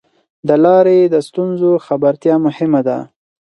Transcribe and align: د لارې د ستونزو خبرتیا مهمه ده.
د 0.47 0.49
لارې 0.63 0.99
د 1.13 1.15
ستونزو 1.27 1.71
خبرتیا 1.85 2.35
مهمه 2.45 2.81
ده. 2.87 2.97